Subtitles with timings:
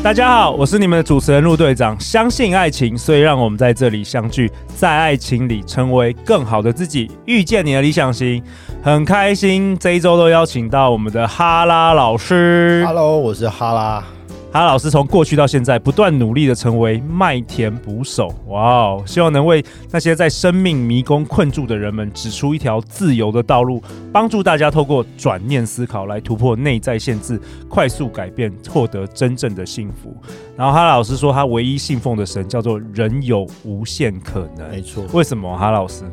[0.00, 1.98] 大家好，我是你们的主持人陆队长。
[1.98, 8.40] 相信爱情，所以让我们在这里相聚，在爱情里成为更好的自己，遇见你的理想型。
[8.80, 12.84] 很开心这一周都邀请到我们的哈拉老师。
[12.86, 14.04] Hello，我是哈拉。
[14.50, 19.02] 哈老师从过去到现在不断努力的成为麦田捕手，哇哦！
[19.06, 27.38] 希望能为那些在生命迷宫困住的人们指出一条自由的道路，帮助大家透过转念思考来突破内在限制，
[27.68, 30.16] 快速改变，获得真正的幸福。
[30.56, 34.66] 然后哈老师说，他唯一信奉的神叫做人有无限可能。
[34.70, 36.04] 没错，为什么哈老师？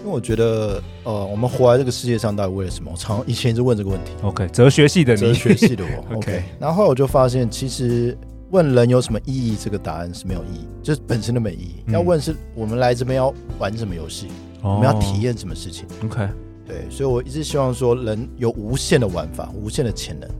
[0.00, 2.90] 因为我觉得，呃，我们活在这个世界上到底为了什么？
[2.92, 4.12] 我常以前一直问这个问题。
[4.22, 6.16] OK，哲学系的你，哲学系的我。
[6.16, 8.16] OK，然后后来我就发现，其实
[8.50, 11.82] 问人有什么意义，这个答案是没有意义，就是本身都没意义。
[11.86, 14.28] 嗯、要问是我们来这边要玩什么游戏，
[14.62, 15.84] 哦、我们要体验什么事情。
[16.04, 16.28] OK，
[16.66, 20.30] 对，所以我一直希望说，人有无限的玩法，无限的潜能，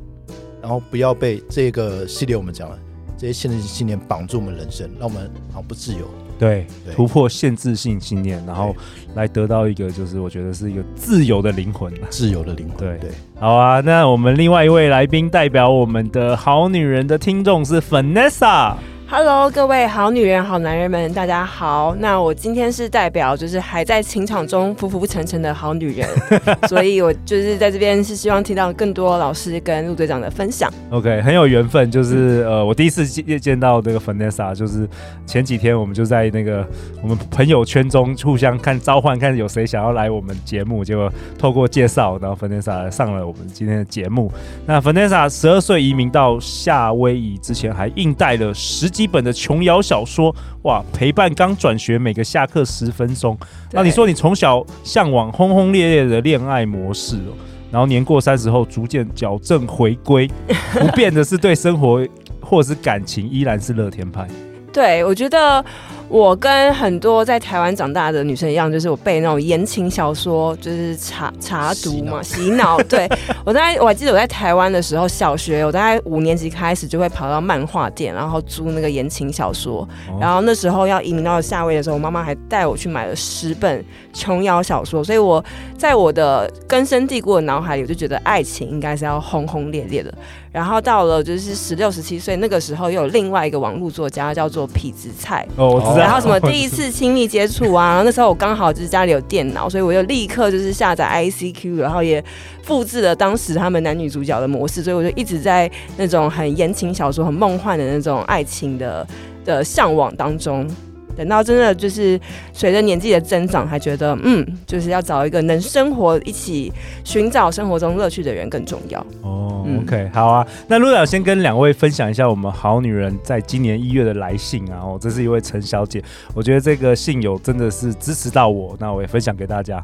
[0.63, 2.79] 然后不要被这个系列我们讲了
[3.19, 6.09] 这些限制性信念绑住我们人生，让我们好像不自由。
[6.39, 8.75] 对，突破限制性信念，然后
[9.15, 12.77] 来得到一个，就是我觉得是一个自由的灵魂，自由的灵魂。
[12.79, 18.75] 对对，好啊，那我们另外一位来宾代表我们的好女人的听众是 Vanessa。
[19.11, 21.97] Hello，各位好女人、好男人们，大家好。
[21.99, 26.07] 那我今天是代表，就是还在情场中浮浮沉沉的好女人，
[26.69, 30.71] 所以我就是在这边是希望听到更多老师跟陆队长的分享。
[30.91, 34.87] OK，很有缘分，就是呃，我第一次见见到这个 Vanessa，就是
[35.27, 36.63] 前几天我们就在那个
[37.03, 44.31] 我们朋友圈中互相看召唤，看有谁想要来我们节目，结果透过介绍，然后 Vanessa 上了我们今天的节目。
[44.67, 48.87] 那 Vanessa 十二岁移民到夏威夷之前，还硬带了十。
[48.99, 53.39] 基本的琼瑶小说哇，陪伴刚转学每个下课十分钟。
[53.71, 57.31] 那你说你从小向往轰轰烈烈的恋爱模式哦，
[57.71, 60.29] 然后年过三十后逐渐矫正回归，
[60.75, 62.05] 不变的是对生活
[62.41, 64.27] 或者是感情依然是乐天派。
[64.73, 65.65] 对，我觉得。
[66.09, 72.79] 我跟很多在台湾长大的女生一样，就是我被那种言情小说，就是查查读嘛，洗脑。
[72.85, 73.07] 对，
[73.45, 79.87] 我在我还记得我在台湾的时候，小学我大概五年级开始就会跑到漫画店，然后租那个言情小说。
[80.19, 85.05] 然后那时候要移民到夏威夷的时候，我妈妈还带我去买了十本琼瑶小说。
[85.05, 85.45] 所以我
[85.77, 90.13] 在我的根深蒂固的脑海里，我就觉得爱情应该是要轰轰烈烈的。
[90.51, 95.47] 然后到了就是十六、十七岁那个时候，又有另外一个网络作家叫做痞子蔡。
[95.57, 95.98] 哦，我知道。
[95.99, 102.23] 然后什么第一次亲密接触啊，然后那时候我刚好就是家里有电脑，所以我就立刻就是下载 ICQ，然后也
[102.63, 109.07] 复制了当时他们男女主角的模式，所以我就一直在那种很言情小说、很梦幻的那种爱情的
[109.45, 110.69] 的向往当中。
[111.19, 112.19] 等到真的就是
[112.53, 119.05] 随着年纪的增长，还觉得嗯，就是要找一个能生活一起寻找生活中乐趣的人更重要。
[119.23, 120.47] 哦、嗯、，OK，好啊。
[120.69, 124.79] 那陆导先跟两位分享一下我们好女人在今年一月的来信啊。
[124.81, 126.01] 哦，这是一位陈小姐，
[126.35, 129.83] 我觉得这个信友真的是支持到我，那我也分享给大家。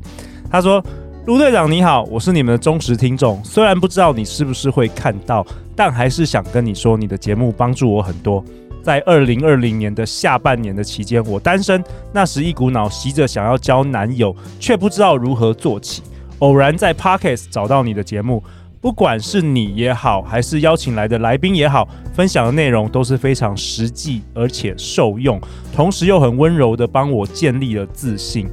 [0.49, 0.81] 她说
[1.27, 8.45] ：“陆队长你好，我是你们的忠实听众，虽然不知道你是不是会看到，但还是想跟你说，你的节目帮助我很多。”
[8.84, 16.03] 在二零二零年的下半年的期间，我单身，那时一股脑袭着想要交男友，却不知道如何做起。
[16.41, 18.45] 偶然在 Podcast 找到你的节目，
[18.83, 25.41] 不管是你也好，还是邀请来的来宾也好，分享的内容都是非常实际而且受用，
[25.75, 28.47] 同时又很温柔的帮我建立了自信。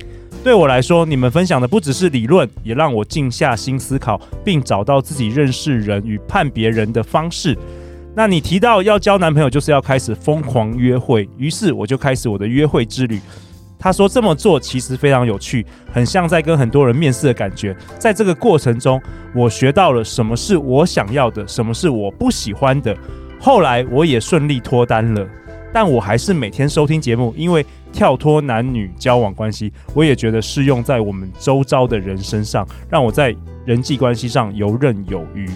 [0.45, 7.57] 对我来说，你们分享的不只是理论，也让我静下心思考，并找到自己认识人与判别人的方式。
[8.13, 13.19] 那你提到要交男朋友，就是要开始疯狂约会，于是我就开始我的约会之旅。
[13.79, 17.75] 他说这么做其实非常有趣，很像在跟很多人面试的感觉。
[17.97, 19.01] 在这个过程中，
[19.33, 22.95] 我学到了什么是我想要的，什么是我不喜欢的。
[23.39, 25.27] 后来我也顺利脱单了，
[25.73, 33.35] 但我还是每天收听节目，因为跳脱男女交往关系，我也觉得适用在我们周遭的人身上，让我在
[33.65, 35.49] 人际关系上游刃有余。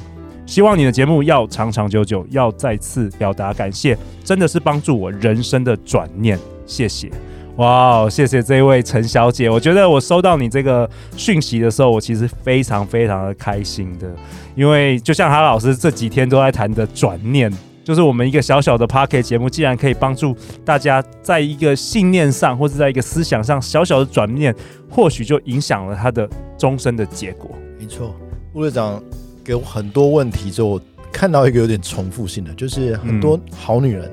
[0.45, 7.11] 希望你的节目要长长久久，要再次表达感谢，真的是帮助我人生的转念，谢谢。
[7.57, 9.49] 哇谢谢这位陈小姐。
[9.49, 14.13] 我觉得我收到你这个讯息的时候，我其实非常非常的开心的，
[14.55, 17.49] 因为就像哈老师这几天都在谈的转念，
[17.83, 24.53] 就是我们一个小小的 Podcast 节目，既然可以帮助大家在一个信念上，或者在一个思想上小小的转念，
[24.89, 27.49] 或许就影响了他的终身的结果。
[27.79, 28.13] 没错，
[28.53, 29.01] 陆队长。
[29.45, 30.81] 给我很多问题之后，
[31.13, 34.11] 看到一个有点重复性的，就是很多好女人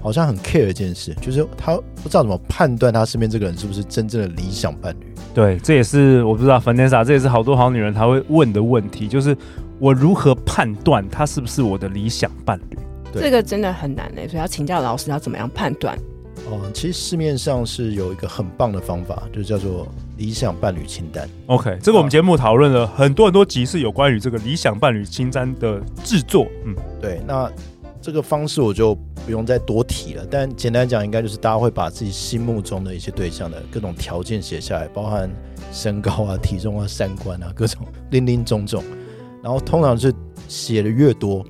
[0.00, 5.06] 好像很 care 一件事，就是她不知道怎么判断她身边这个人是不是真正的理想伴侣。
[5.34, 9.36] 对，这也是我不知道 Vanessa，这也是好多好女人她会问的问题，就是
[9.80, 12.78] 我如何判断她是不是我的理想伴侣？
[13.12, 15.98] 对，这个真的很难呢，所以要请教老师要怎么样判断。
[16.48, 19.86] 哦、呃，其实市面上是有一个很棒的方法，就叫做
[20.20, 21.26] 理想伴侣清单。
[21.46, 26.46] OK，这个我们节目讨论了很多很多集，是有关于这个理想伴侣清单的制作。
[26.66, 27.50] 嗯，对，那
[28.02, 28.94] 这个方式我就
[29.24, 30.26] 不用再多提了。
[30.30, 35.30] 但简单讲，应该就是大家会把自己心目中的一些对象的各种条件写下来，包含
[35.72, 38.84] 身高啊、体重啊、三观啊，各种林林总总。
[39.42, 40.12] 然后通常是
[40.46, 41.42] 写的越多。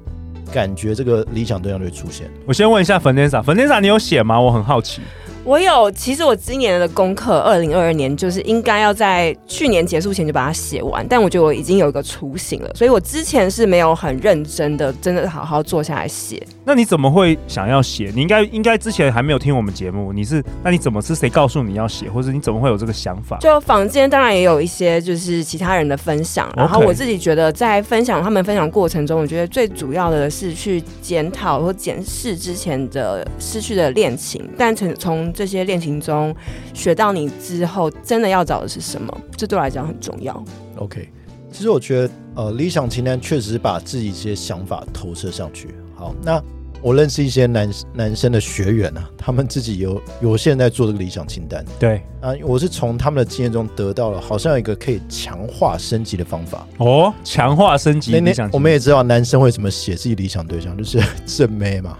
[0.52, 2.28] 感觉这个理想对象就会出现。
[2.44, 4.40] 我先问一下粉天傻，粉天傻，你有写吗？
[4.40, 5.00] 我很好奇。
[5.42, 16.40] 我有，其实我今年的功课，二零二二年就是应该要在去年结束前就把它写完，但我觉得我已经有一个雏形了，所以我之前是没有很认真的，真的好好坐下来写。
[16.64, 18.12] 那你怎么会想要写？
[18.14, 23.38] 你应该应该之前还没有听我们节目，你是那你怎么是谁告诉你要写，或者你怎么会有这个想法？
[23.38, 36.35] 就坊间当然也有一些就是其他人的分享，然后我自己觉得在分享他们分享过程中，我觉得最主要的是去检讨或检视之前的失去的恋情，但从从这些恋情中
[36.75, 39.21] 学到你之后，真的要找的是什么？
[39.37, 40.43] 这对我来讲很重要。
[40.77, 41.09] OK，
[41.53, 45.75] 其实我觉得，呃，理想清单确实把自己一些想法投射上去。
[45.94, 46.43] 好，那
[46.82, 51.62] 我认识一些男男生的学员啊，他们自己有有些人在做这个理想清单。
[51.79, 56.67] 对啊，我是从他们的经验中得到了好像有一个可以强化升级的方法。
[56.79, 58.50] 哦，强化升级理想清单。
[58.53, 61.99] 我们也知道男生会怎么写自己理想对象，就是正妹嘛，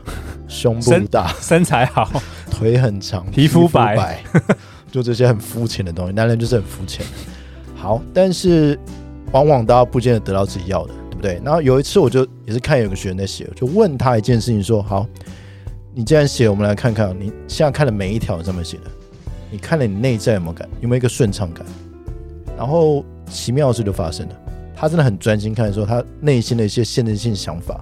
[0.49, 2.11] 胸部大，身，身材好。
[2.61, 4.23] 腿很长，皮肤白，白
[4.93, 6.12] 就这些很肤浅的东西。
[6.12, 7.07] 男人就是很肤浅。
[7.75, 8.79] 好，但是
[9.33, 11.41] 往往大家不见得得到自己要的，对不对？
[11.43, 15.07] 然后有一次，我就也是看有个学员在写，就问他一件事情，说：好，
[15.95, 18.91] 你既然写，我们来看看你现在看的每一条这么写的，
[19.51, 21.65] 你看了你内在有没有感，有没有一个顺畅感？
[22.59, 24.35] 然后奇妙的事就发生了，
[24.77, 27.81] 他真的很专心看的时候，他内心的一些限制性想法。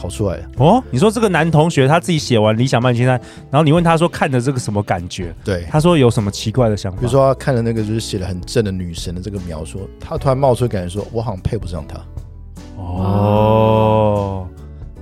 [0.00, 0.82] 跑出来了哦！
[0.90, 3.20] 你说这个男同学他自己写完理想伴侣清单，
[3.50, 5.34] 然后你问他说看的这个什么感觉？
[5.44, 6.98] 对，他说有什么奇怪的想法？
[6.98, 12.00] 比如说他看的那个就是写的很正的女神的这个描述，他突然冒出感觉说，我好像配不上她。
[12.78, 14.48] 哦，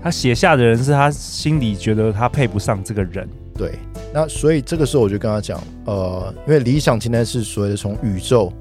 [0.02, 3.28] 他写下的人是他心里觉得他配不上这个人。
[3.56, 3.78] 对，
[4.12, 8.52] 那所以这个时候我就跟他讲，呃，因为理想清单是所谓的从宇宙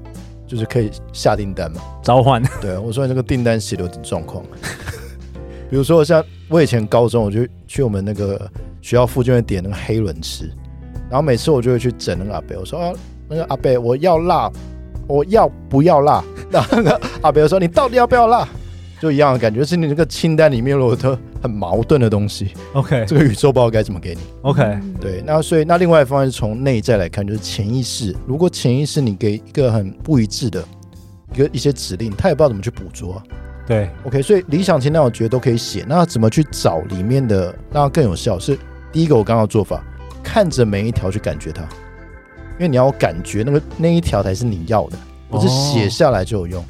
[0.46, 2.40] 就是可以下订单嘛，召唤。
[2.60, 4.44] 对，我说你这个订单写的有点状况。
[5.70, 8.50] 比如说，像我以前高中，我就去我们那个
[8.80, 10.50] 学校附近会点那个黑轮吃，
[11.10, 12.92] 然后每次我就会去整那个阿贝，我说啊，
[13.28, 14.50] 那个阿贝我要辣，
[15.06, 16.24] 我要不要辣？
[16.50, 18.48] 然后那个阿伯说你到底要不要辣？
[19.00, 22.52] 就一样的感觉，是你那个清单里面有的很矛盾的东西。
[22.72, 24.20] OK，这个宇宙不知道该怎么给你。
[24.42, 28.12] OK，对，那所以那另外一方面是从内在来看，就是潜意识。
[28.26, 30.64] 如果潜意识你给一个很不一致的
[31.32, 33.22] 一个一些指令，他也不知道怎么去捕捉。
[33.68, 35.84] 对，OK，所以理想清单我觉得都可以写。
[35.86, 38.38] 那怎么去找里面的让它更有效？
[38.38, 38.58] 是
[38.90, 39.84] 第一个我刚刚的做法，
[40.24, 41.62] 看着每一条去感觉它，
[42.54, 44.96] 因为你要感觉那个那一条才是你要的，
[45.28, 46.62] 不是写下来就有用。
[46.62, 46.66] 哦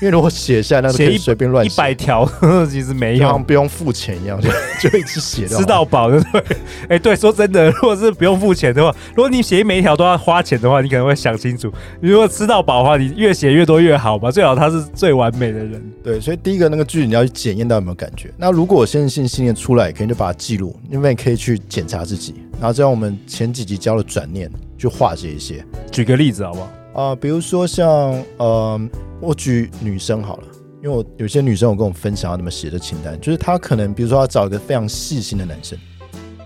[0.00, 2.26] 因为如果写下来，那可以随便乱写一百条，
[2.70, 4.48] 其实没用，不用付钱一样，就
[4.88, 6.40] 就一直写，吃到饱，对不对？
[6.84, 11.70] 哎、欸，对，说真的，如果是不用付钱的话，如果你写每一条都要花钱的话，你可能会想清楚。
[12.00, 15.92] 如果吃到饱的话，你越写越多越好吧，最好他是最完美的人。
[16.02, 18.30] 对，所以第一个那个句子你要去检验到有没有感觉。
[18.38, 22.34] 那如果我先信信念出来，可以就把它记录，因为可以去检查自己。
[22.58, 25.64] 然后这样我们前几集教了转念，去化解一些。
[25.90, 26.70] 举个例子好不好？
[26.92, 28.80] 啊、呃，比如说像呃。
[29.22, 30.44] 我举女生好了，
[30.82, 35.78] 因为我有些女生有跟我分享她怎么写的清单，就是她可能比如说要找一个非常细心的男生，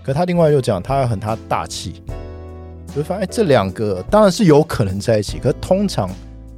[0.03, 2.03] 可她另外又讲她很她大气，
[2.89, 6.09] 就会发现哎，这两个当然是有可能在一起，可是通常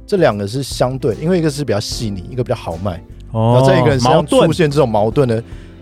[0.04, 5.40] 这两个是相对，因为一个是比较细腻，一个比较豪迈，哦，然后在一个人身上出现这种矛盾的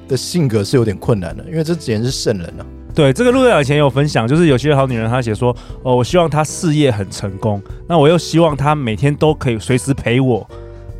[0.08, 2.66] 的性格是有点困难的，因为这简直是圣人啊。
[2.96, 10.48] 对，这个陆队长以前有分享，就是有些好女人她写说，哦，我希望她事业很成功，那我又希望她每天都可以随时陪我。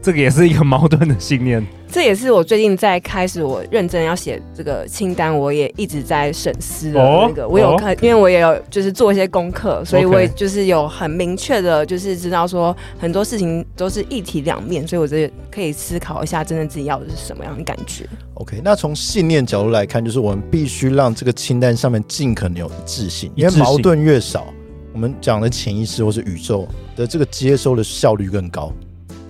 [0.06, 1.66] 这个也是一个矛盾的信念。
[1.90, 7.48] 这也是我最近在开始我认真要写这个清单，我也一直在审视的那个。
[7.48, 18.08] 我有看，因为我也有就是做一些功课，所以我也就是有很明确的，就是知道说很多事情都是一体两面，所以我这可以思考一下，真正自己要的是什么样的感觉。
[18.34, 24.46] OK，那从信念角度来看，就是我们必须让这个清单上面尽可能有一致性，因为矛盾越少，
[24.92, 28.72] 我们讲的潜意识或是宇宙的这个接收的效率更高。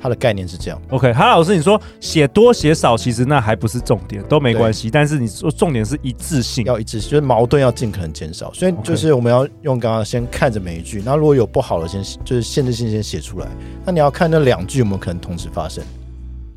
[0.00, 0.80] 它的概念是这样。
[0.90, 4.90] OK，哈老师，你说写多写少，其实那还不是重点，都没关系。
[4.90, 8.52] 但是你说重点是一致性，要一致性，就是矛盾要尽可能减少。
[8.52, 13.46] 所以就是我们要用刚刚先看着每一句，那如果有不好的，先就是限制性先写出来。
[13.84, 15.82] 那你要看那两句有没有可能同时发生。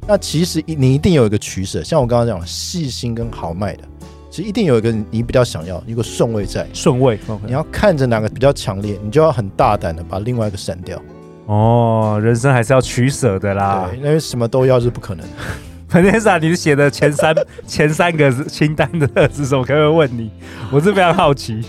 [0.07, 3.83] 那其实你一定有一个取舍，像我刚刚讲细心跟豪迈的，
[4.31, 6.67] 其实一定有一个你比较想要一个顺位在。
[6.73, 10.99] 顺位.你要看着哪个比较强烈，你就要很大胆的把另外一个删掉。
[11.49, 13.89] 哦，人生还是要取舍的啦。
[13.89, 15.25] 对，因为什么都要是不可能。
[15.89, 19.65] Vanessa，你写的前三 前三个清单的是什么？
[19.65, 20.29] 可不可以问你？
[20.71, 21.65] 我是非常好奇。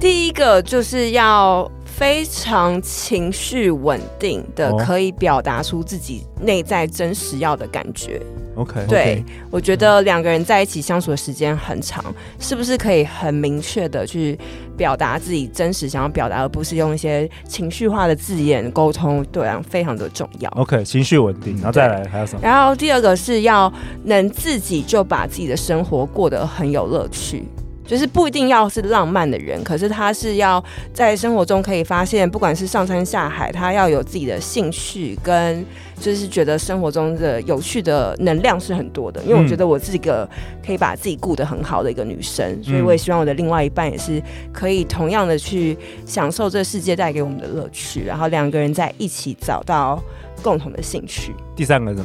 [0.00, 8.20] 第一个就是要非常情绪稳定的，可以表达出自己内在真实要的感觉。
[8.56, 9.32] OK，对，okay.
[9.50, 14.36] 我觉得两个人在一起相处的时间很长，嗯，是不是可以很明确的去
[14.76, 19.24] 表达自己真实想要表达，而不是用一些情绪化的字眼沟通？
[19.26, 20.50] 对啊，非常的重要。
[20.56, 22.40] OK，情绪稳定，然后再来还有什么？
[22.42, 23.72] 然后第二个是要
[24.02, 27.44] 能自己就把自己的生活过得很有乐趣。
[27.86, 30.62] 就是不一定要是浪漫的人，可是他是要
[30.92, 35.64] 在生活中可以发现，不管是上山下海，他要有自己的兴趣，跟
[36.00, 39.22] 就是觉得生活中的有趣的能量是很多的。
[39.24, 40.28] 因为我觉得我是一个
[40.64, 44.22] 可以把自己顾得很好的一个女生，所以我也希望我的另外一半也是
[44.52, 45.76] 可以同样的去
[46.06, 50.02] 享受这个世界带给我们的乐趣，然后两个人在一起找到
[50.42, 51.34] 共同的兴趣。
[51.54, 52.04] 第三个呢？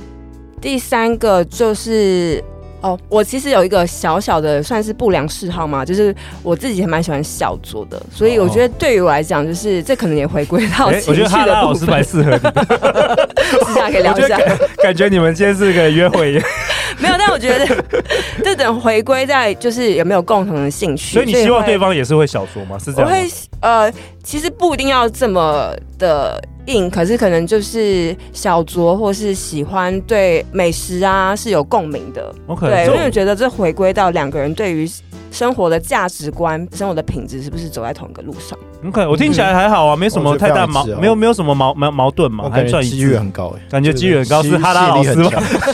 [0.59, 2.43] 第三个就是。
[2.81, 11.09] 哦，我其实有一个小小的算是不良嗜好嘛，就是我自己还蛮喜欢小酌的，所以我觉得对于我来讲，就是这可能也回归到情绪的部分。
[11.09, 13.29] 我觉得哈拉老师蛮适合你的，
[13.65, 14.39] 私下可以聊一下。
[14.81, 16.43] 感觉你们今天是个约会耶。
[16.99, 17.83] 没有，但我觉得
[18.43, 21.13] 这等回归在就是有没有共同的兴趣。
[21.13, 22.77] 所以你希望对方也是会小酌吗？
[22.79, 23.27] 是这样会
[23.61, 23.91] 呃，
[24.23, 26.41] 其实不一定要这么的。
[26.89, 32.31] 可是可能就是小酌，或是喜欢对美食啊是有共鸣的。
[32.47, 34.87] OK，对，因为我觉得这回归到两个人对于
[35.31, 38.57] 生活的价值观、生活的品质是不是走在同一个路上
[38.87, 45.31] ？OK，我听起来还好啊，没什么太大矛，没有没有什么矛矛矛盾嘛，还算几率很高哎，感觉几率很高是哈拉老师吗？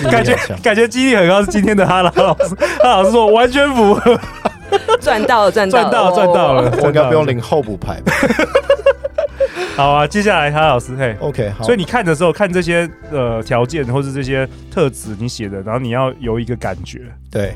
[0.10, 4.20] 感觉感觉几率很高是今天的哈拉老师，哈拉老师说完全符合，
[5.00, 8.14] 赚到了赚到了赚到了赚到了，我应该不用领候补牌吧。
[9.75, 11.65] 好啊，接下来哈老师嘿，OK，好。
[11.65, 17.01] 所以你看的时候看这些呃条件或是这些特质你写的，然后你要有一个感觉。
[17.29, 17.53] 对，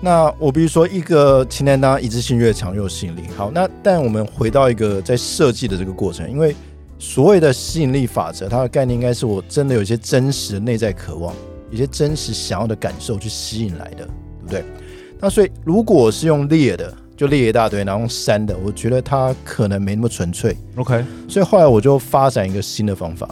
[0.00, 3.24] 那我比如说一个清单当中一致性越强越有吸引力。
[3.36, 6.56] 好，那但我们回到一个在设计的这个过程，因为
[6.98, 11.34] 所谓的吸引力法则，它的概念应该是我真的有一些真实的内在渴望，
[11.70, 14.06] 一些真实想要的感受去吸引来的，对
[14.46, 14.64] 不对？
[15.20, 16.90] 那所以如果是用列的。
[17.20, 20.56] 就列一大堆，然后删的，我觉得它可能没那么纯粹。
[20.76, 23.28] OK，所以后来我就发展一个新的方法。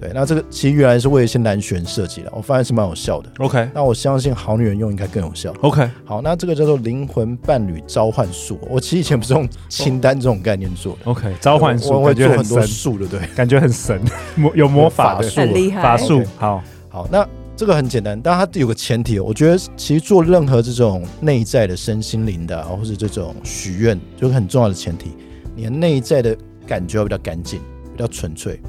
[0.00, 3.28] 对，那这个其实原来是为一些男权设计的，我发现是蛮有效的。
[3.40, 5.52] OK，那我相信好女人用应该更有效。
[5.60, 8.58] OK，好，那这个叫做灵魂伴侣召唤术。
[8.70, 11.10] 我其实以前不是用清单这种概念做的。
[11.10, 14.00] OK，召唤术，我会做很多术的，对，感觉很神，
[14.34, 16.22] 魔有魔法的术，很厉害，法术。
[16.38, 17.28] 好，好，那。
[17.56, 19.18] 这个很简单，但它有个前提。
[19.18, 25.12] 我觉得其实做任何这种内在的身心灵的，或者这种许愿，就是很重要的前提。
[25.54, 26.36] 你的内在的
[26.66, 27.58] 感觉要比较干净，
[27.96, 28.60] 比较纯粹。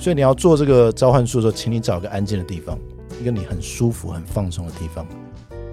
[0.00, 2.76] 所以你要做这个召唤术的时候，请你找个安静的地方，
[3.20, 5.06] 一个你很舒服、很放松的地方。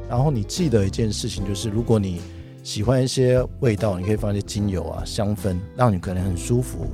[0.08, 2.22] 然后你记得一件事情，就是如果你
[2.62, 6.86] 喜欢一些味道，你可以放一些精油啊、香氛，让你可能很舒服。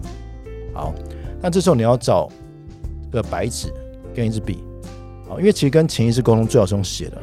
[0.73, 0.93] 好，
[1.41, 2.29] 那这时候你要找
[3.11, 3.67] 个白纸
[4.13, 4.59] 跟一支笔。
[5.39, 7.21] 因为其实跟潜意识沟通最好是用写的，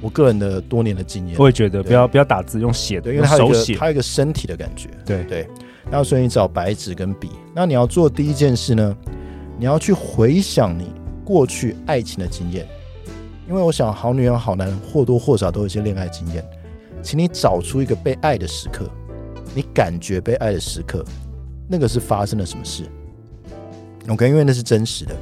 [0.00, 5.48] 我个人的多年的经验，我也觉得不要不要打字，用写的，因为它有一个它有一个身体的感觉，对对。
[5.90, 8.96] 那所以你找白纸跟笔，那你要做第一件事呢，
[9.58, 10.92] 你要去回想你
[11.24, 12.66] 过去爱情的经验，
[13.48, 16.44] 因为我想好女人好男人或多或少都有一些恋爱经验，
[17.02, 18.84] 请你找出一个被爱的时刻，
[19.54, 21.02] 你感觉被爱的时刻，
[21.66, 22.84] 那个是发生了什么事
[24.08, 25.16] ？OK，因为那是真实的。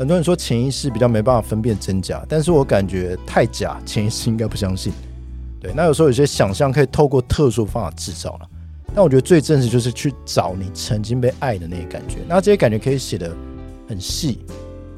[0.00, 4.90] 很多人说潜意识比较没办法分辨真假，但是我感觉太假，潜意识应该不相信。
[5.60, 8.48] 对，那有时候有些想象可以透过特殊方法制造了。
[8.94, 12.16] 但我觉得最真实就是去找你曾经被爱的那些感觉。
[12.26, 13.30] 那这些感觉可以写得
[13.86, 14.38] 很细，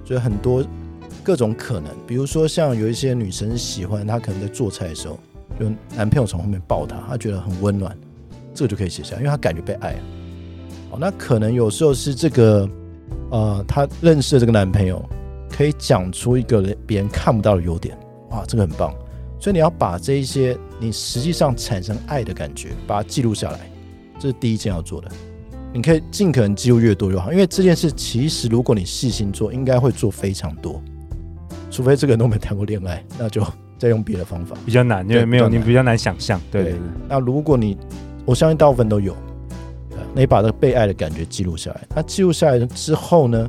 [0.05, 0.65] 所以很多
[1.25, 1.91] 各种可能。
[2.07, 5.19] 比如说像有一些女生喜欢，她可能在做菜的时候，
[5.59, 7.93] 就男朋友从后面抱她，她觉得很温暖，
[8.55, 9.99] 这个就可以写下，因为她感觉被爱了。
[10.93, 12.71] 好，那可能有时候是这个，
[13.33, 15.05] 呃，她认识的这个男朋友
[15.51, 17.99] 可以讲出一个别人看不到的优点，
[18.31, 18.95] 哇，这个很棒。
[19.41, 23.59] 所以你要把这一些你实际上产生爱的感觉，把它记录下来，
[24.21, 25.09] 这是第一件要做的。
[25.75, 30.81] 你可以尽可能记录越多越好，因为这件事其实如果你细心做，应该会做非常多。
[31.71, 33.43] 除非这个人都没谈过恋爱，那就
[33.79, 34.55] 再用别的方法。
[34.67, 36.39] 比较难，因为没有你比较难想象。
[36.51, 36.75] 对，
[37.09, 37.79] 那如果你，
[38.27, 39.17] 我相信大部分都有，
[40.15, 41.81] 那你把这个被爱的感觉记录下来。
[41.95, 43.49] 那记录下来之后呢？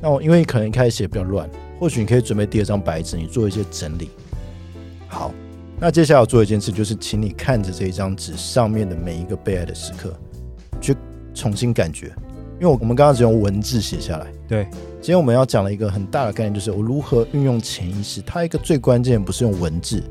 [0.00, 1.48] 那我因为可能一开始写比较乱，
[1.80, 4.10] 或许你可以准备第二张白纸，你做一些整理。
[5.08, 5.32] 好，
[5.80, 10.14] 那接下来我做一件事，就是请你看着这一张纸上面的每一个被爱的时刻，
[10.80, 10.94] 去
[11.32, 12.12] 重新感觉。
[12.60, 14.68] 因为我们刚刚只用文字写下来，对。
[15.00, 18.22] 今天我们要讲的一个很大的概念，就是我如何运用潜意识。
[18.22, 20.02] 它一个最关键不是用文字，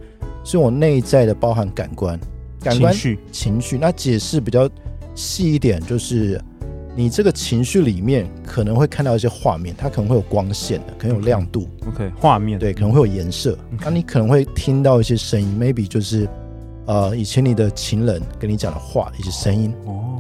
[0.44, 2.20] 是用我内在的包含感官、
[2.60, 3.78] 感官情绪、情绪。
[3.78, 4.70] 那解释比较
[5.16, 6.42] 细一点，就是。
[6.96, 11.68] 你这个情绪里面可能会看到一些画面，它可能会有光线的，可能有亮度。
[11.88, 13.58] OK，画面对，可能会有颜色。
[13.80, 13.94] 那 Okay.
[13.94, 16.30] 你可能会听到一些声音，maybe 就是
[16.86, 19.74] 呃以前你的情人跟你讲的话一些声音。
[19.86, 20.20] 哦，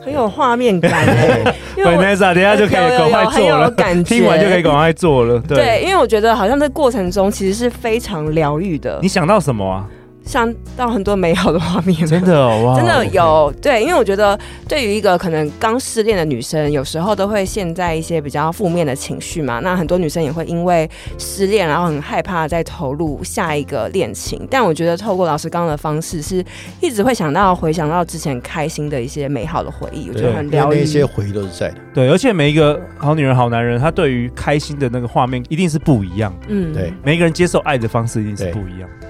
[0.00, 1.06] 很有画面感。
[1.78, 5.38] 因为 Vanessa 等下就可以赶快做了，感觉听完就可以赶快做了。
[5.46, 8.98] 对，对，因为我觉得好像在过程中其实是非常疗愈的。
[9.00, 9.88] 你想到什么啊？
[10.28, 19.60] 想到很多美好的画面，真的哇，真的有对，因为我觉得对于一个可能刚失恋的女生，有时候都会陷在一些比较负面的情绪嘛。
[19.60, 24.46] 那很多女生也会因为失恋，然后很害怕再投入下一个恋情。
[24.50, 26.44] 但我觉得透过老师刚刚的方式，是
[26.82, 30.80] 一直会想到回想到之前开心的一些美好的回忆，我觉得很疗愈。
[30.80, 31.76] 那些回忆都是在的。
[31.94, 36.48] 对，而且每一个好女人、好男人，他对于开心的那个画面一定是不一样的。
[36.50, 39.07] 嗯，对，每一个人接受爱的方式一定是不一样的。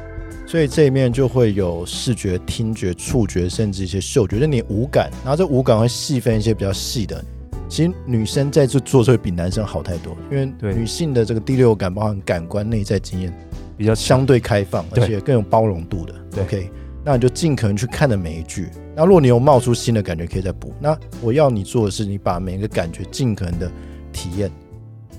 [0.49, 5.11] 所以这一面就会有视觉、听觉、触觉，甚至一些嗅觉，就是你五感。
[5.23, 7.23] 然后这五感会细分一些比较细的。
[7.69, 13.31] 其实女生在这做，会比男生好太多，因为女性的这个第六感，包含感官、内在经验，
[13.77, 16.15] 比较相对开放，而且更有包容度的。
[16.41, 16.71] OK，
[17.05, 18.71] 那你就尽可能去看的每一句。
[18.97, 20.73] 那如果你有冒出新的感觉，可以再补。
[20.81, 23.71] 那我要你做的是，你把每一个感觉尽可能的
[24.15, 24.51] 体验。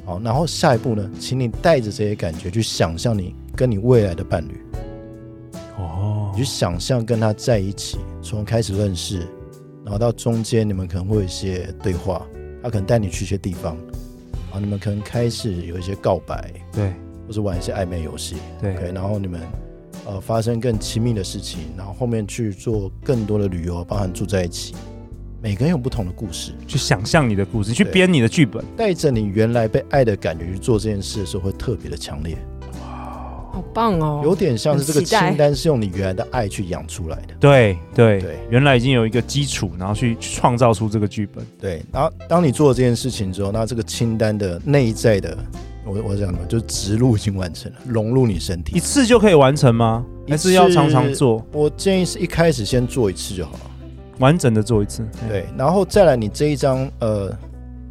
[0.06, 4.60] 好，然后下一步呢，请你带着这些感觉去想象你跟你未来的伴侣。
[5.80, 9.20] 哦，你去想象跟他在一起，从开始认识，
[9.84, 12.26] 然后到中间你们可能会有一些对话，
[12.62, 13.78] 他可能带你去一些地方，
[14.48, 16.94] 然后你们可能开始有一些告白，对，
[17.28, 19.42] 或者玩一些暧昧游戏，对，okay, 然后你们
[20.06, 24.76] 呃发生更亲密的事情，然后后面去做更多的旅游，包含住在一起，
[25.42, 32.38] 每个人有不同的故事，去想象你的故事，去编你的剧本，带着你原来被爱的感觉去做这件事的时候，会特别的强烈。
[33.60, 37.34] 好棒哦，有点像是这个清单是用你原来的爱去养出来的。
[37.40, 41.46] 对对对，原来已经有一个基础，然后去创造出这个剧本。
[41.60, 45.38] 对，然后当你做了这件事情之后，那这个清单的内在的，
[45.86, 48.78] 我我讲的就是植入已经完成了，融入你身体。
[48.78, 50.06] 一次就可以完成吗？
[50.30, 51.46] 还是要常常做？
[51.52, 53.60] 我建议是一开始先做一次就好了，
[54.20, 55.06] 完整的做一次。
[55.28, 57.38] 对，然后再来你这一张呃。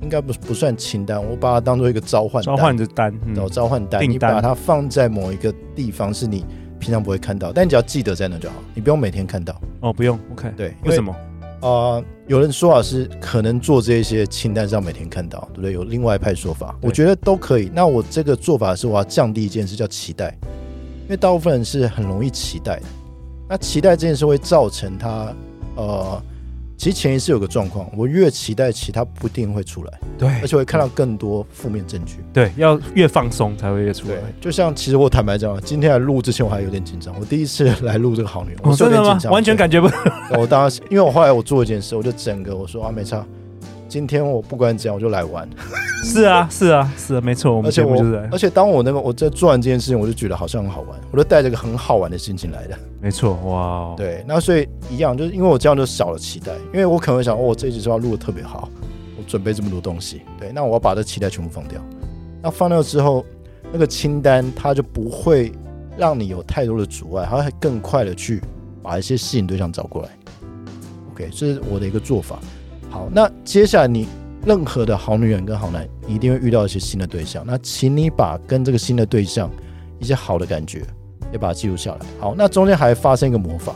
[0.00, 6.44] 应该不不算清单，我把它当做一个召唤召唤的单，然后召唤单，单你把它放在某一个地方，是你
[6.78, 9.60] 平常不会看到，但你只要记得在那就好，你不用每天看到。
[9.80, 10.52] 哦，不用，OK。
[10.56, 11.12] 对，为什么？
[11.60, 15.72] 啊、呃，有人说法是可能做这些清单是要每天看到，对不对？
[15.72, 17.68] 有另外一派说法，我觉得都可以。
[17.74, 20.36] 那我这个做法是我要降低一件事，叫期待，
[21.02, 22.82] 因为大部分人是很容易期待的。
[23.48, 25.34] 那期待这件事会造成他
[25.74, 26.22] 呃。
[26.78, 32.18] 其实潜意识有个状况，我越期待其他不一定会出来，对，而且会看到更多负面证据。
[32.32, 34.14] 对，要越放松才会越出来。
[34.40, 39.18] 就像其实我坦白讲，今天来录之前我还有点紧张，我第一次来录这个好女人，我真的吗？
[39.28, 39.96] 完全感觉不到。
[40.38, 43.26] 我当时因为我后来我做一件事，我就整个我说啊没差。
[43.88, 45.48] 今天我不管怎样，我就来玩。
[46.04, 47.56] 是啊，是啊，是啊，没错。
[47.56, 48.28] 我们节目就是。
[48.30, 52.78] 而且当我那个我在做完这件事情，我就觉得好像很好玩，我就带着个很好玩的心情来的。
[53.00, 53.94] 没错，哇。
[53.96, 58.68] 对，那所以一样，就是因为我这样就少了期待，因为我可能会想，哦，我这一集说要录的特别好，
[59.16, 61.80] 我准备这么多东西，对，那我要把这期待全部放掉。
[62.42, 63.24] 那放掉之后，
[63.72, 65.50] 那个清单它就不会
[65.96, 68.40] 让你有太多的阻碍，它会更快的去
[68.82, 70.08] 把一些吸引对象找过来。
[71.12, 72.38] OK，这是我的一个做法。
[72.90, 74.06] 好，那接下来你
[74.46, 77.44] 任何的好女人跟好男，一定会遇到一些新的对象。
[77.46, 79.50] 那请你把跟这个新的对象
[79.98, 80.82] 一些好的感觉
[81.32, 81.98] 也把它记录下来。
[82.18, 83.74] 好，那中间还发生一个魔法，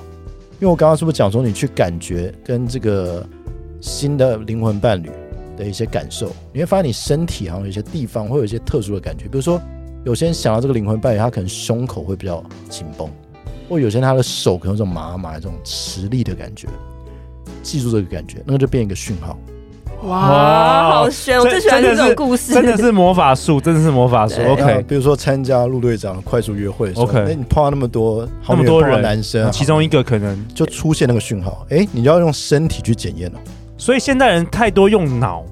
[0.54, 3.26] 因为我刚刚是不是讲说你去感觉跟这个
[3.80, 5.10] 新的灵魂伴侣
[5.56, 9.60] 的一些感受，你会发现你身体好像有一些地方会有一些特殊的感觉，比如说
[10.04, 13.10] 有些人想到这个灵魂伴侣，他可能胸口会比较紧绷，
[13.68, 16.66] 或有些人他的手可能有这种麻麻的这种吃力的感觉，
[17.62, 19.38] 记住这个感觉，那个就变一个讯号。
[20.04, 21.38] 哇，好玄！
[21.38, 24.42] 我最喜欢这种故事，真的是魔法术， 真的是魔法术。
[24.42, 33.38] OK，比如说参加陆队长快速约会，OK，哎，你碰到那么多那么多人男生，其中一个可能就出现那个讯号，哎，你就要用身体去检验哦。
[33.78, 35.44] 所以现代人太多用脑，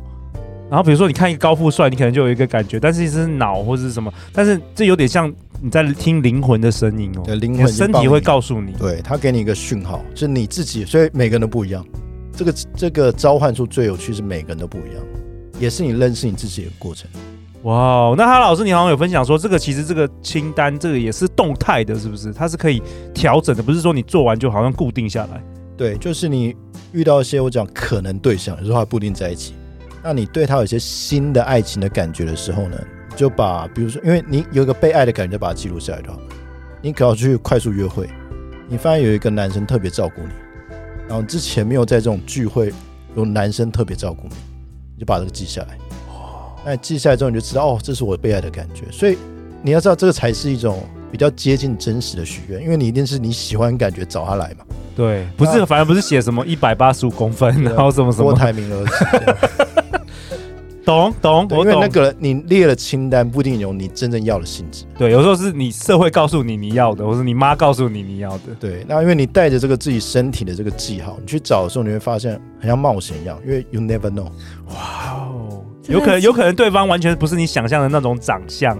[0.68, 11.84] 然后比如说你看一个高富帅，你可能就有一个感觉，但是其实是脑或者是什么，但是这有点像你在听灵魂的声音哦，对，灵魂身体会告诉你，对，他给你一个讯号，就是你自己，所以每个人都不一样。
[12.34, 15.04] 这个这个召唤术最有趣是每个人都不一样，
[15.58, 17.10] 也是你认识你自己的过程。
[17.64, 22.32] 哇，wow, 那哈老师，你好像有分享说，这个其实这个清单这个也是动态的，是不是？
[22.32, 25.42] 它是可以调整的，不是说你做完就好像固定下来。
[25.76, 26.56] 对，就是你
[26.92, 29.52] 遇到一些我讲可能对象，有时候还不一定在一起，
[30.02, 32.76] 那你对他有一些新的爱情的感觉的时候呢，
[33.20, 36.18] 就把比如说，因为你有一个被爱的感觉，就把它记录下来就好。
[36.80, 38.08] 你可要去快速约会，
[38.66, 40.30] 你发现有一个男生特别照顾你。
[41.06, 42.72] 然后之前没有在这种聚会
[43.14, 44.34] 有男生特别照顾你，
[44.94, 45.76] 你就把这个记下来。
[46.64, 48.90] 那记下来之后，你就知道哦，这是我被爱的感觉。
[48.90, 49.18] 所以
[49.60, 54.64] 你要知道，这个才是一种比较接近真实的许愿，因为你一定是你喜欢感觉找他来嘛。
[54.96, 59.66] 对，不是，反而不是写什么一百八十五公分，然后什么什么郭台铭儿子。
[60.84, 64.84] 懂懂，因为那个你列了清单，不一定有你真正要的性质。
[64.98, 68.54] 对，有时候是你社会告诉你你要的，或是你妈告诉你你要的。
[68.58, 74.24] 对，那因为你带着这个自己身体的这个记号，你去找的时候，你会发现很像冒险一样，因为 you never know。
[74.68, 78.76] 哇哦，有可能有可能对方完全不是你想象的那种长相，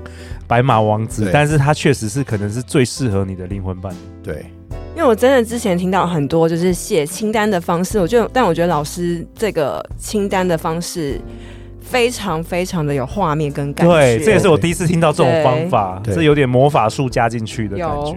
[0.47, 3.97] 白马王子，对但是他确实是可能是最适合你的灵魂伴侣。
[4.23, 4.47] 对，
[4.97, 11.21] 因为我真的之前听到很多就是写清单的方式，我就但我觉得老师这个清单的方式。
[11.91, 18.17] 非常非常的有画面跟感觉，对，这也是我第一次听到这种方法，这有点魔法术加进去的感觉。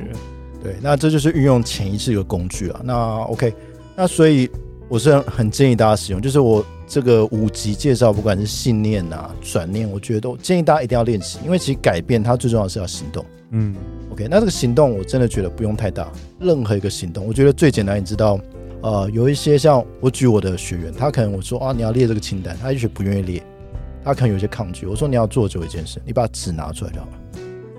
[0.62, 2.80] 对，那这就是运用潜意识一个工具啊。
[2.84, 3.52] 那 OK，
[3.96, 4.50] 那所以
[4.88, 13.26] 我是很建议大家使用，就是我这个五级介绍，不管是信念啊、转念，我觉得都建议大家一定要练习，因为其实改变它最重要的是要行动。
[13.50, 13.76] 嗯
[14.12, 16.08] ，OK，那这个行动我真的觉得不用太大，
[16.40, 18.40] 任何一个行动，我觉得最简单，你知道，
[18.82, 23.44] 呃，有一些像我举我的学员，他可能我说啊，你要列这个清单，他也许不愿意列。
[24.04, 24.86] 他可能有些抗拒。
[24.86, 27.13] 我说你要做就一件事，你把纸拿出来就好了。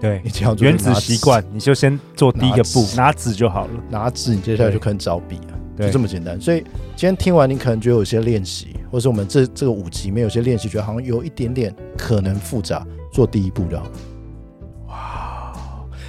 [0.01, 3.71] 对，你只要原子习惯，你就先做第一个步，拿纸就好了。
[3.89, 6.39] 拿纸，你接下来就可能找笔啊，就这么简单。
[6.41, 6.61] 所以
[6.95, 13.91] 今天听完，你可能觉得有些练习，或是我们这这个五集里面有些练习，觉得好像有一点点可能复杂，做第一步就好了。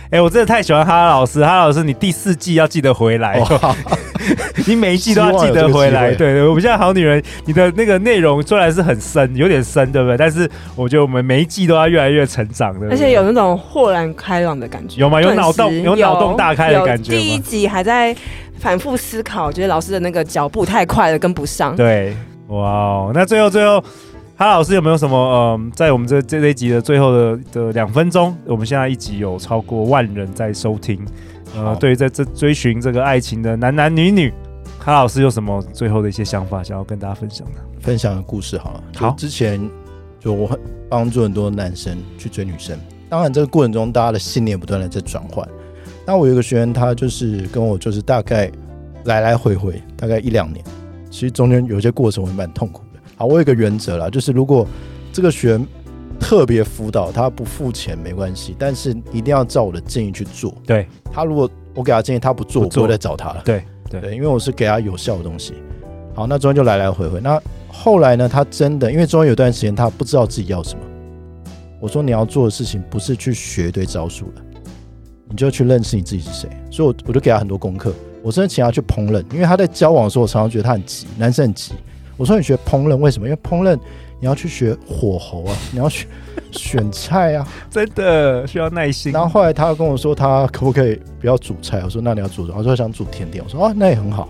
[0.07, 3.75] 哎、欸，我真的太喜欢哈哈老师，哈哈老师，你第四季要记得回来，哇
[4.67, 6.09] 你每一季都要记得回来。
[6.15, 10.17] 对对，我们现在好女人，你的那个内容虽然是很深，有点深，对不对？
[10.17, 15.01] 但是我觉得我们每一季都要越来越成长的，而且有那种豁然开朗的感觉。
[15.01, 15.21] 有吗？
[15.21, 17.11] 有脑洞，有脑洞大开的感觉。
[17.11, 18.15] 第一集还在
[18.59, 21.75] 反复思考，觉得老师的那个脚步太快了，跟不上。
[21.75, 22.15] 对，
[22.47, 23.83] 哇哦，那最后最后。
[24.37, 25.17] 哈老师有没有什么？
[25.57, 30.99] 嗯，在我们这这一集的最后的的两分钟，我们现在一集有超过万人在收听。
[31.55, 34.33] 呃，对于在这追寻这个爱情的男男女女，
[34.85, 37.59] 哈老师有什么最后的一些想法想要跟大家分享的？
[37.79, 38.83] 分享个故事好了。
[38.95, 39.59] 好，之前
[40.19, 42.77] 就我很帮助很多男生去追女生，
[43.09, 45.43] 当然这个过程中大家的信念不断的在转换。
[46.05, 48.51] 那我有一个学员，他就是跟我就是大概
[49.05, 50.63] 来来回回大概一两年，
[51.09, 52.99] 其实中间有些过程我蛮痛苦的。
[53.17, 54.67] 好，我有一个原则啦，就是如果
[55.11, 55.67] 这个学员
[56.19, 60.53] 特别辅导，他不付钱没关系，但是一定要照我的建议去做。
[60.63, 63.41] 对，他如果我给他建议，他不做，我不会再找他了。
[63.43, 65.53] 对对，对，因为我是给他有效的东西。
[66.13, 67.19] 好，那中间就来来回回。
[67.21, 68.27] 那后来呢？
[68.27, 70.81] 他真的，因为中间有段时间他不知道自己要什么。
[71.79, 74.41] 我说你要做的事情不是去学一堆招数了，
[75.29, 76.49] 你就去认识你自己是谁。
[76.71, 77.93] 所以我我就给他很多功课。
[78.23, 81.73] 我甚至请他去烹饪，因为他在交往的时候，我常常觉得他很急，男生很急。
[82.17, 83.27] 我说你学烹饪为什么？
[83.27, 83.75] 因为烹饪
[84.19, 86.07] 你要去学火候啊，你要学
[86.57, 89.11] 选菜啊，真的需要耐心。
[89.11, 91.81] 然后后来他跟我说，他可不可以不要煮菜？
[91.83, 92.57] 我说那你要煮什么？
[92.57, 93.43] 他说想煮甜点。
[93.43, 94.29] 我说哦，那也很好，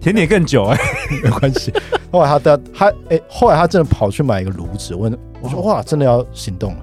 [0.00, 0.78] 甜点更久哎，
[1.22, 1.72] 没关系。
[2.10, 4.94] 后来他的他哎，后来他真的跑去买一个炉子。
[4.94, 5.10] 我
[5.40, 6.78] 我说哇，真的要行动了。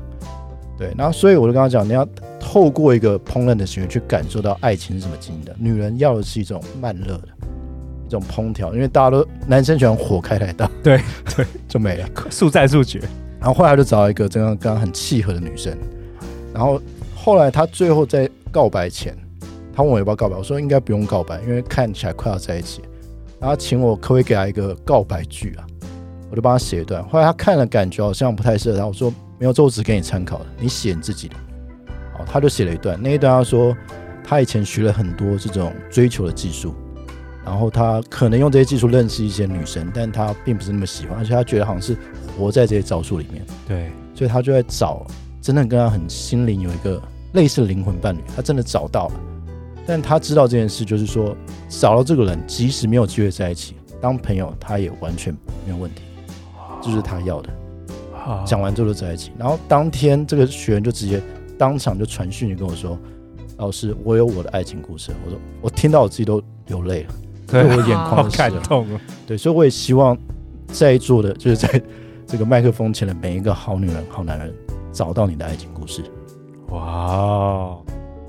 [0.77, 2.08] 对，然后所以我就跟他讲，你要
[2.39, 5.56] 透过一个烹饪的行为去感受到爱情是怎么经营的。
[5.58, 7.27] 女人要的是一种慢热的。
[8.10, 10.99] 这种烹调，因为大家都男生喜欢火开太大，对
[11.34, 12.99] 对， 就没了，速战速决。
[13.41, 15.75] 然后后来就找到一个这样跟他很契合的女生，
[16.54, 16.80] 然后
[17.15, 19.17] 后来他最后在告白前，
[19.73, 22.84] 他问我要不要告白，我说应该不用告白，因为看起来快要在一起。
[23.39, 25.65] 然后请我可不可以给他一个告白句啊？
[26.30, 27.04] 我就帮他写一段。
[27.10, 28.86] 后来他看了，感觉好像不太适合他。
[28.86, 31.36] 我说没有，这我只给你参考的，你写你自己的。
[32.13, 33.01] 好，他就写了一段。
[33.01, 33.75] 那一段他说，
[34.23, 36.75] 他以前学了很多这种追求的技术，
[37.43, 41.97] 然后他可能用这些技术认识一些女生，但他并不是那么喜欢，而且他觉得好像是
[42.38, 43.45] 活在这些招数里面。
[43.67, 45.06] 对，所以他就在找
[45.41, 47.01] 真的跟他很心灵有一个
[47.34, 48.19] 类似的灵魂伴侣。
[48.36, 49.13] 他真的找到了。
[49.88, 51.36] 但他知道这件事，就是说
[51.67, 55.34] 找到这个人，即使没有机会在一起当朋友，他也完全
[55.65, 56.04] 没有问题，
[56.82, 57.49] 这就是他要的。
[58.45, 61.19] 讲完之后就在一起，然后当天这个学员就直接
[61.58, 62.95] 当场就传讯跟我说
[63.58, 67.13] ：“老师，我有我的爱情故事。”我说：“我听到我自己都流泪了，
[67.52, 69.00] 对，我眼眶都湿了。”感动了。
[69.28, 70.18] 对，所以我也希望
[70.68, 71.82] 在座的，就是在
[72.26, 74.54] 这个麦克风前的每一个好女人、好男人，
[74.92, 76.02] 找到你的爱情故事。
[76.70, 77.78] 哇。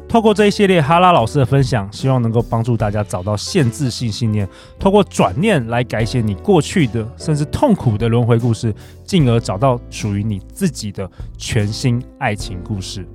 [0.09, 4.47] 透过这一系列哈拉老师的分享，希望能够帮助大家找到限制性信念，
[4.79, 8.75] 透过转念来改写你过去的甚至痛苦的轮回故事，
[9.07, 13.09] 进而找到属于你自己的全新爱情故事。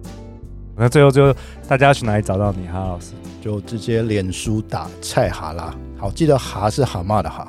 [0.80, 1.34] 那最后，最后
[1.68, 2.68] 大家要去哪里找到你？
[2.68, 5.74] 哈老师就直接脸书打蔡哈拉。
[5.98, 7.48] 好，记得哈是蛤蟆的哈，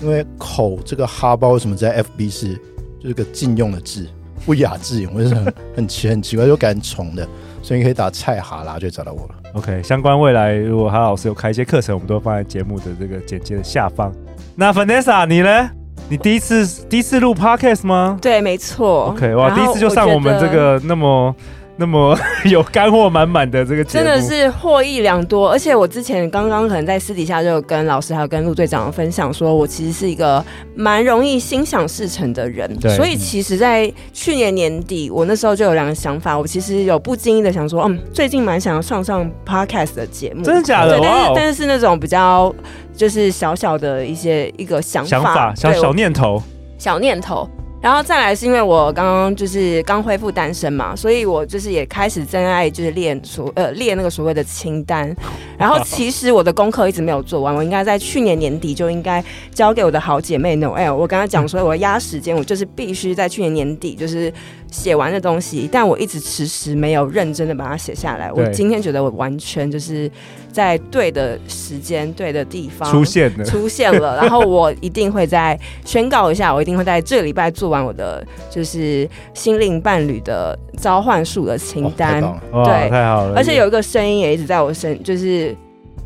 [0.00, 2.54] 因为口这个哈包为什么在 FB 是
[3.02, 4.06] 就是个禁用的字，
[4.46, 7.26] 不雅字眼，为什么很很奇很奇怪，就感觉虫的。
[7.60, 9.34] 所以你可以打蔡哈拉就找到我了。
[9.54, 14.12] OK，相关未来如果哈老师有开一些课程，我们都会放在节目的这个简介的下方。
[14.54, 15.68] 那 Vanessa 你呢？
[16.08, 18.16] 你第一次第一次录 Podcast 吗？
[18.22, 19.06] 对，没错。
[19.06, 21.34] OK，哇，第一次就上我们这个那么。
[21.80, 22.14] 那么
[22.44, 25.50] 有干货满满的这个真的是获益良多。
[25.50, 32.70] 而且我之前刚刚可能在私底下就有跟老师还有跟陆队长分享，说我其实是一个蛮容易心想事成的人。
[32.76, 36.38] 对，所以其实，在去年年底，我那时候就有两个想法。
[36.38, 40.98] 我其实有不经意的想说，嗯，最近蛮想要上上 Podcast 的节目，真的假的？
[40.98, 42.54] 对，但是但是是那种比较
[42.94, 46.42] 就是小小的一些一个想法，想法小小念头，
[46.76, 47.48] 小念头。
[47.80, 55.14] 然后再来是因为我刚刚就是刚恢复单身嘛，所以我就是也开始真爱就是练所呃列那个所谓的清单。
[55.56, 59.22] 然后其实我的功课一直没有做完，我应该在去年年底就应该
[59.54, 60.94] 交给我的好姐妹 Noel。
[60.94, 64.32] 我跟她讲说，我要压时间，我就是必须在去年年底就是
[64.70, 68.30] 写完的东西，但我一直迟迟没有认真的把它写下来。
[68.32, 70.10] 我今天觉得我完全就是
[70.52, 74.16] 在对的时间、对的地方出现了，出现了。
[74.20, 82.22] 然后我一定会再宣告一下，我一定会在这个礼拜做完我的就是心灵伴侣的召唤术的清单。
[82.52, 83.34] 哦、对，太好了！
[83.36, 85.56] 而且有一个声音也一直在我身，就是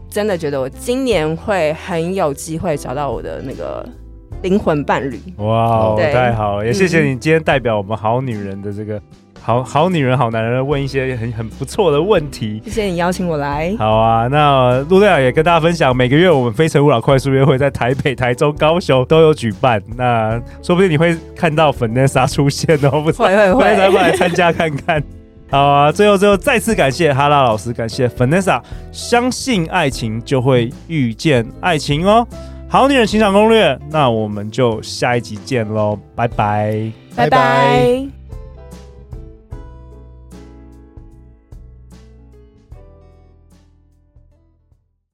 [0.09, 3.85] 真的觉得我今年会很有机会找到我的那个。
[4.42, 6.66] 灵魂伴侣，哇，太好了！
[6.66, 9.00] 也谢谢你今天代表我们好女人的这个
[9.46, 12.62] 好好女人好男人问一些很很不错的问题。
[12.64, 13.74] 谢谢你邀请我来。
[13.78, 25.02] 好啊，那陆队长也跟大家分享，每个月我们非诚勿扰快速约会在台北、台中、高雄都有举办，那说不定你会看到 Vanessa 出现哦，不会会会，再过来参加看看。
[25.50, 32.26] 好啊，最后最后再次感谢哈拉老师，感谢 Vanessa，相信爱情就会遇见爱情哦。
[32.66, 38.13] 好女人情场攻略，那我们就下一集见喽，拜拜，拜拜。